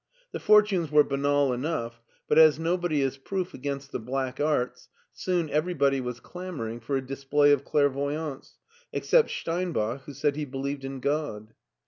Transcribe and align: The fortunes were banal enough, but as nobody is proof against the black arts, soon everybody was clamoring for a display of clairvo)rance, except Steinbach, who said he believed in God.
The 0.31 0.39
fortunes 0.39 0.89
were 0.91 1.03
banal 1.03 1.53
enough, 1.53 2.01
but 2.27 2.39
as 2.39 2.57
nobody 2.57 3.03
is 3.03 3.17
proof 3.19 3.53
against 3.53 3.91
the 3.91 3.99
black 3.99 4.39
arts, 4.39 4.89
soon 5.13 5.47
everybody 5.51 6.01
was 6.01 6.19
clamoring 6.19 6.79
for 6.79 6.97
a 6.97 7.05
display 7.05 7.51
of 7.51 7.63
clairvo)rance, 7.63 8.53
except 8.91 9.29
Steinbach, 9.29 10.01
who 10.07 10.13
said 10.15 10.37
he 10.37 10.45
believed 10.45 10.83
in 10.85 11.01
God. 11.01 11.53